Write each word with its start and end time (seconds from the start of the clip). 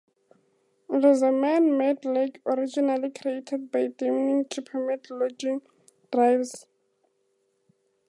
It 0.89 1.05
is 1.05 1.21
a 1.21 1.31
man 1.31 1.77
made 1.77 2.03
lake 2.05 2.41
originally 2.47 3.11
created 3.11 3.71
by 3.71 3.85
damming 3.95 4.45
to 4.45 4.61
permit 4.63 5.11
logging 5.11 5.61
drives. 6.11 6.65